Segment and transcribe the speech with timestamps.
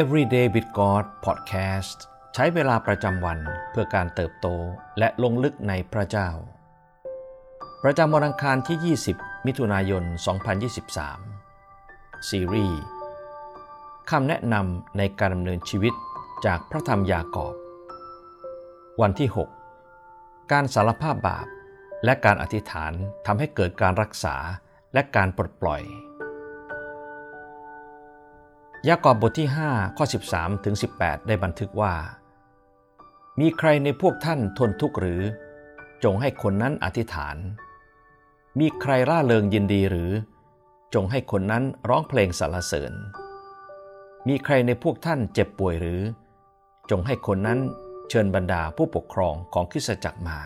[0.00, 1.98] Everyday with God Podcast
[2.34, 3.38] ใช้เวลาประจำวัน
[3.70, 4.46] เพื่อการเติบโต
[4.98, 6.28] และลงลึกในพระเจ้า
[7.82, 10.04] ประจำวันอังคารที่ 20 มิถุนายน
[11.36, 12.80] 2023 ซีรีส์
[14.10, 15.94] คำแนะนำในการดำเนินชีวิต
[16.46, 17.54] จากพระธรรมยากอบ
[19.00, 19.28] วันที่
[19.90, 21.46] 6 การสารภาพบาป
[22.04, 22.92] และการอธิษฐาน
[23.26, 24.36] ทำให้เกิดการรักษา
[24.94, 25.82] และการปลดปล่อย
[28.88, 31.94] ยากอบบทที่ 5 ข้อ 13 ถึง 18 ได้บันทึกว่า
[33.40, 35.22] มีใครในพวกท่านทนทุกข์หรือ
[36.04, 37.36] จงให้คนนั้นอธิษฐาน
[38.58, 40.10] มีใครร่าเริงยินดีหรือ
[40.94, 42.92] จงให้คนนั้นร้องเพลงสรรเสริญ
[44.28, 46.00] มีใครในพวกท่านเจ็บป่วยหรือ
[46.90, 47.58] จงให้คนนั้น
[48.10, 50.38] เชิญบรรดาผู้ปกครองของคริสจักรมา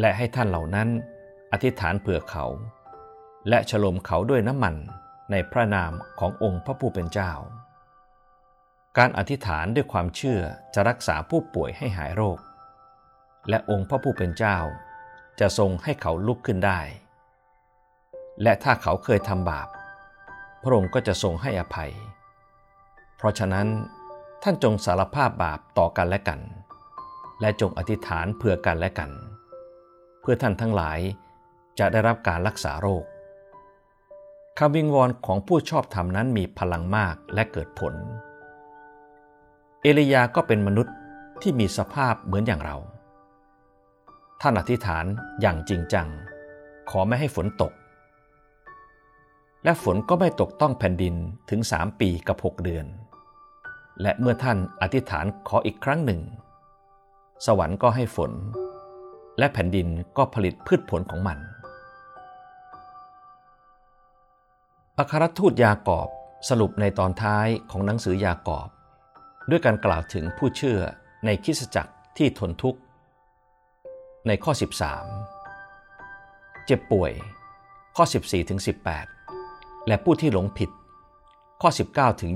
[0.00, 0.88] และให้ท่านเหล่านั้น
[1.52, 2.44] อธิษฐานเผื่อเขา
[3.48, 4.76] และฉลมเขาด้วยน้ำมัน
[5.30, 7.32] ในพระนามขององค์พระผู้เป็นเจ้า
[8.98, 10.40] การอธิษฐานด้วยความเชื่อ
[10.74, 12.38] จะรักษาผู้ป่วยให้หายโรค
[13.48, 14.58] และองค์พระผู้เป็นเจ้า
[15.40, 16.80] จะทรงให้เขาลุกขึ้นได้
[18.42, 19.68] และถ้าเขาเคยทำบาป
[20.62, 21.92] พระองค์ก็จะทรงให้อภัย
[23.16, 23.66] เพราะฉะนั้น
[24.42, 26.40] ท่านจงสารภาพบาปต่อกันและกัน
[27.40, 29.10] และจงอธิษฐานเพื่อกันและกัน
[30.20, 30.98] เพื่อท่านทั้งหลาย
[31.78, 33.04] จะได้รับการรักษาโรค
[34.62, 37.94] คำวิงวอนของผู้ชอบธรรมนั้นมีพลังมากและเกิดผล
[39.82, 40.94] เอลียาก็เป็นมนุษย์
[41.42, 42.76] ที่มีสภาพเหมือนอย่างเรา
[44.40, 45.04] ท่านอธิษฐาน
[45.40, 46.08] อย่างจริงจัง
[46.90, 47.72] ขอไม่ให้ฝนตก
[49.64, 51.14] และฝนก็ไม่ตกต้องแผ่นดิน
[51.50, 52.86] ถึงสามปีกับหกเดือน
[54.02, 56.20] และเมื่อท่านอธิษฐานขออีกครั้งหนึ่ง
[57.46, 58.32] สวรรค์ก็ให้ฝน
[59.38, 61.38] และแผ่นดินก็ผลิตพืชผลของมัน
[65.00, 66.08] อัครทูตยากอบ
[66.48, 68.68] สรุปในตอนท้ายของหนังสือยากอบ
[69.50, 70.80] ด้วยการกล่าวถึงผู้เชื่อ
[71.24, 72.80] ในคริสจักรที่ทนทุกข์
[74.26, 74.52] ในข้อ
[75.38, 77.12] 13 เจ็บป่วย
[77.96, 78.60] ข้อ 14ถึง
[79.24, 80.70] 18 และผู้ที่หลงผิด
[81.62, 82.32] ข้อ 19ถึง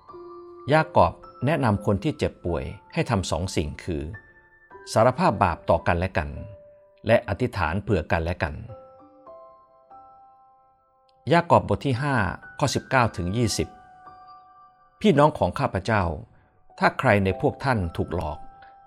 [0.00, 1.14] 20 ยากอบ
[1.46, 4.02] แนะนำคนที่เจ็บป่วยให้ทำสองสิ่งคือ
[4.92, 6.30] สารภาพบาปต่อกันและกัน
[7.06, 8.56] และอธิษฐานเผื่อกันและกัน
[11.30, 11.94] ยากอบบทที่
[12.26, 13.28] 5 ข้อ 19ถึง
[14.14, 16.02] 20 พี่น้องของข้าพเจ้า
[16.78, 18.38] ถ้าใครในพวกท่านถูกหลอก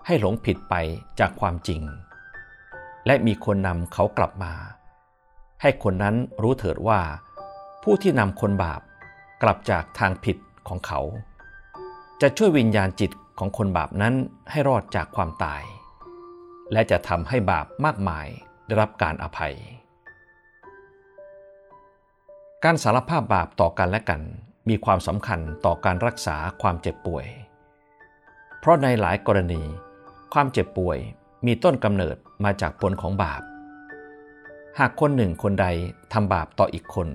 [0.06, 0.76] ให้หลงผิดไป
[1.20, 1.82] จากความจริง
[3.06, 4.54] และมีคนนำเขากลับมา
[5.62, 7.02] ให้คนนั้นรู้เถิดว่า
[7.84, 8.82] ผู้ที่นำคนบาป
[9.42, 11.00] กลับจากทางผิดของเขา
[12.22, 14.14] จะช่วยวิญญาณจิตของคนบาปนั้น
[14.52, 15.64] ให้รอดจากความตาย
[16.72, 18.28] และจะทำให้บาปมากมาย
[18.66, 19.56] ได้รับการอภัย
[22.68, 24.22] การสารภาพบาปต่อกันและกัน
[24.70, 27.26] มีความสำคัญต่อการรักษาความเจ็บป่วย
[28.60, 29.64] เพราะในหลายกรณี
[30.34, 30.98] ความเจ็บป่วย
[31.46, 33.42] มีต้นกำเนิดมาจากผลของบาป
[34.80, 35.68] หากคนหนึ่งคนใด
[36.14, 37.10] ทำบาปต่ออีกคน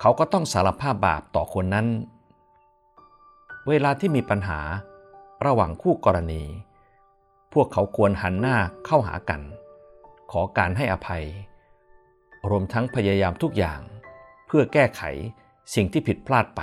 [0.00, 1.86] เขาก็ต้องสารภาพบาปต่อคนนั้น
[3.68, 4.60] เวลาที่มีปัญหา
[5.46, 6.42] ระหว่างคู่กรณี
[7.52, 8.56] พวกเขาควรหันหน้า
[8.86, 9.40] เข้าหากัน
[10.30, 11.24] ขอการให้อภัย
[12.50, 13.80] รวมทั้งพยายามทุกอย่าง
[14.54, 15.02] พื่อแก้ไข
[15.74, 16.60] สิ่งที่ผิดพลาดไป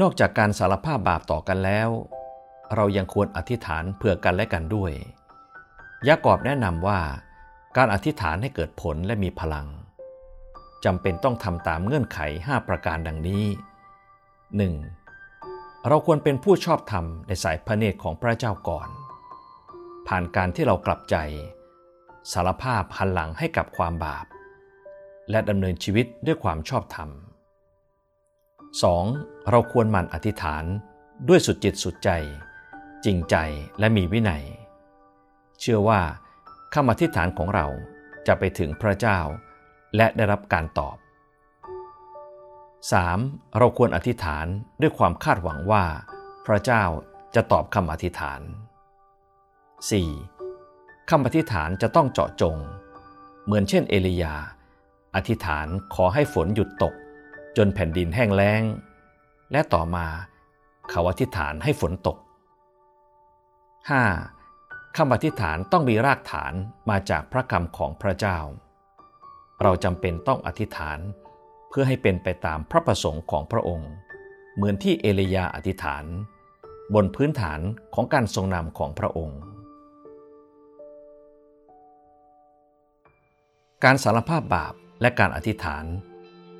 [0.00, 1.88] นอกจากการสารภาพบาปต่อกันแล้ว
[2.74, 4.92] เรายังควรอธิษฐานเพื่อกันและกันด้วย
[6.08, 7.00] ยากอบแนะนำว่า
[7.76, 9.66] การอธิษฐานให้เกิดผลและมีพลัง
[10.84, 13.44] จำเป็นต้องทำตามเงื่อนไข 5 ประการดังนี้
[15.06, 15.88] 1.
[15.88, 18.88] เราควรเป็นผู้ชอบธรรมในสายพระเนตรของพระเจ้าก่อน
[20.06, 21.16] ผ่านการที่เรากลับใจ
[22.32, 24.26] สารภาพหันหลังให้กับความบาป
[25.30, 27.10] และดำเนินชีวิตด้วยความชอบธรรม
[28.70, 29.50] 2.
[29.50, 30.64] เราควรหมั่นอธิษฐาน
[31.28, 32.10] ด้วยสุดจิตสุดใจ
[33.04, 33.36] จริงใจ
[33.78, 34.44] และมีวินัย
[35.60, 36.00] เชื่อว่า
[36.74, 37.66] คำอธิษฐานของเรา
[38.26, 39.18] จะไปถึงพระเจ้า
[39.96, 40.96] และได้รับการตอบ
[42.86, 43.58] 3.
[43.58, 44.46] เราควรอธิษฐาน
[44.80, 45.84] ด้วยความคาดหวังว่า
[46.46, 46.84] พระเจ้า
[47.34, 48.40] จะตอบคำอธิษฐาน
[50.14, 51.10] 4.
[51.10, 52.56] คำอธิษฐานจะต้องเจาะจง
[53.44, 54.34] เหมือนเช่นเอลียา
[55.14, 56.94] อธิษฐานขอให้ฝนหยุดตก
[57.56, 58.62] จนแผ่นดินแห้งแล้ง
[59.52, 60.06] และต่อมา
[60.90, 62.16] เขาอธิษฐานให้ฝนตก
[64.16, 64.96] 5.
[64.96, 66.52] คำอธิษฐานต้องมีรากฐาน
[66.90, 68.38] มาจากพระคำของพระเจ้า
[69.62, 70.98] เราจำเป็นต้องอธิษฐาน
[71.68, 73.90] เพื่อให้เป็นไปตามพระประสงค์ของพระองค์
[74.54, 76.04] เหมือนที่เอลียาอธิษฐาน
[76.94, 77.60] บนพื้นฐาน
[77.94, 79.40] ของการทรงนำของพระองค์
[83.84, 85.84] การสารภาพบาป และการอธิษฐาน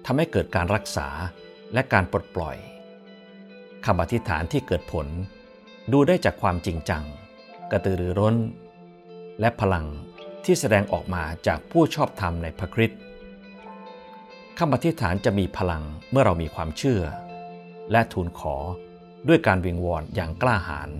[0.04, 1.08] ทำให้เกิดการรักษา
[1.74, 2.56] และการปลดปล่อย
[3.86, 5.06] คำอธิษฐานที่เกิดผล
[5.92, 7.04] ดูได้จากความจริงจัง
[7.70, 8.36] กระตือรือร้น
[9.40, 9.86] และพลัง
[10.44, 13.00] ที่แสดงออกมาจากผู้ชอบธรรมในพระคริสต์
[14.58, 17.02] คำอธิษฐานจะมีพลังเมื่อเรามีความเชื่อ
[17.90, 18.56] และทูลขอ
[19.28, 20.90] ด้วยการวิงวอนอย่างกล้าหาญ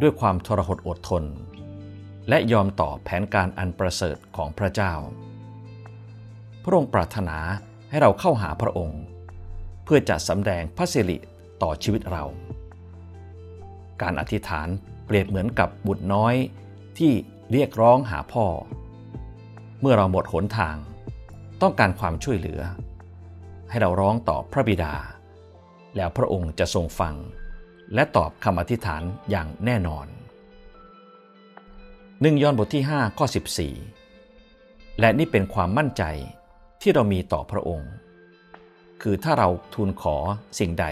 [0.00, 1.24] ด้วยความทรหดอดทน
[2.28, 4.92] และยอมต่อแผนการอันประเสริฐของพระเจ้า
[6.64, 7.38] พระองค์ปรารถนา
[7.90, 9.00] ให้เราเข้าหาพระองค์
[9.84, 11.16] เพื่อจะสำแดงพระสิริ
[11.62, 12.24] ต่อชีวิตเรา
[14.02, 14.68] การอธิษฐาน
[15.06, 16.34] เปรียบเหมือนกับบุตรน้อย
[16.98, 17.12] ที่
[17.52, 18.46] เรียกร้องหาพ่อ
[19.80, 20.76] เมื่อเราหมดหนทาง
[21.62, 22.60] ต้องการความช่วยเหลือ
[23.70, 24.94] ให้เราร้องต่อพระบิดา
[25.96, 27.14] แล้วพระองค์จะทรงฟัง
[27.94, 30.06] และตอบคำอธิษฐานอย่างแน่นอน
[32.20, 33.26] หนึ่งยอนบทที่ 5 ข้อ
[34.12, 36.02] 14 และนี่เป็นความมั่นใจ
[36.86, 37.90] ที่เรามีต่อพระองค์
[39.02, 40.16] คือถ้าเราทูลขอ
[40.58, 40.86] สิ่งใด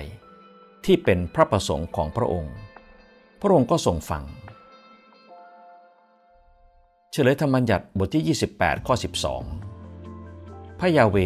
[0.85, 2.55] ที่เป็นพระประสงค์ของพระองค์
[3.41, 4.25] พระองค์ก็ทรงฟัง
[7.11, 8.94] เฉลยธรรมบัญญัติบทที่ 28 ข้อ
[9.87, 11.17] 12 พระยาเว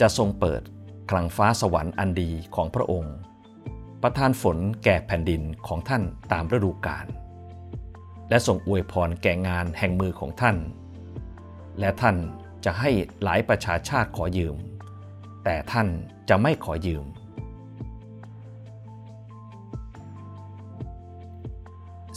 [0.00, 0.62] จะทรงเปิด
[1.10, 3.14] คลังฟ้าสวรรค์อันดีของพระองค์
[4.02, 6.02] ประทานฝนแก่แผ่นดินของท่าน
[6.32, 7.06] ตามฤดูกาล
[8.28, 10.56] และทรงอวยพรแก่งานแห่งมือของท่าน
[11.80, 12.16] และท่าน
[12.66, 12.90] จะให้
[13.22, 14.56] หลายประชาชาติขอยืม
[15.44, 15.88] แต่ท่าน
[16.28, 17.04] จะไม่ขอยืม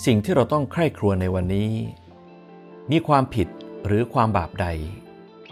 [0.05, 1.71] สิ่งที่เราต้องใคร่ครวญในวันนี้
[2.91, 3.47] มีความผิด
[3.85, 4.67] หรือความบาปใด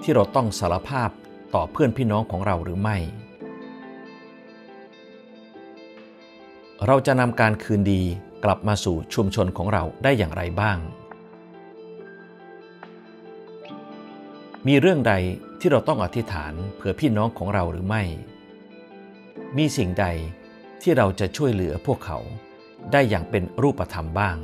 [0.01, 1.09] ที่เราต้องสารภาพ
[1.53, 2.97] ต่อเพื่อนพี่น้องของเราหรือไม่
[6.85, 8.01] เราจะนำการคืนดี
[8.43, 10.79] กลับมาสู่ชุมชนของเราได้อย่างไรบ้าง
[14.67, 15.13] มีเรื่องใด
[15.59, 18.03] ที่เราต้องอธิษฐานเผื่อพี่น้องของเราหรือไม่
[19.57, 20.05] มีสิ่งใด
[20.81, 22.19] ที่เราจะช่วยเหลือพวกเขา
[22.91, 24.37] ได้อย่างเป็นรูปธรรมบ้าง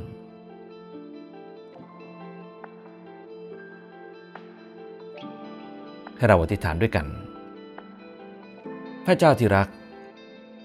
[6.16, 7.06] ให้เราอธิษฐานด้วยกัน
[9.04, 9.68] พระเจ้าที่รัก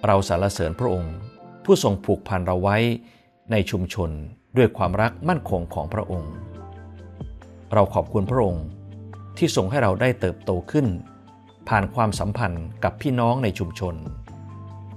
[0.06, 1.16] เราสรรเสริญพระองค์
[1.66, 2.78] ผู้ทรงผูกพันเราไว้
[3.52, 4.10] ในชุมชน
[4.58, 6.32] ด้วยความรักมั่นคงของพระองค์
[7.74, 8.66] เราขอบคุณพระองค์
[9.40, 10.88] ที่ทรงให้เราได้เติบโตขึ้น
[11.70, 13.96] ผ่านความสัมพันธ์กับพี่น้องในชุมชน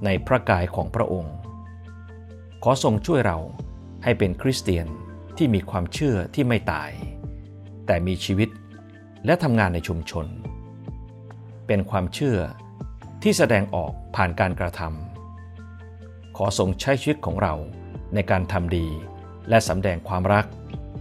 [0.04, 1.34] ในพระกายของพระองค์
[2.62, 3.38] ขอทรงช่วยเรา
[4.04, 4.86] ให้เป็นคริสเตียน
[5.36, 6.90] ที่มีความเชื่อที่ไม่ตาย
[7.86, 8.48] แต่มีชีวิต
[9.26, 10.26] และทำงานในชุมชน
[11.66, 12.38] เป็นความเชื่อ
[13.22, 17.54] ที่แสดงออกผ่านการกระทำขอทรงใช้ชีวิตของเรา
[18.14, 18.86] ในการทำดี
[19.48, 20.46] และสำแดงความรัก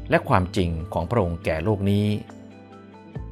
[0.10, 2.06] และความจริงของพระองค์แก่โลกนี้